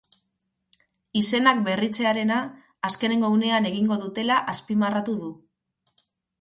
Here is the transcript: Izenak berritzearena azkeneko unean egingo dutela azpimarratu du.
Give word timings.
Izenak 1.21 1.61
berritzearena 1.67 2.39
azkeneko 2.91 3.31
unean 3.37 3.71
egingo 3.73 4.01
dutela 4.07 4.41
azpimarratu 4.57 5.19
du. 5.25 5.33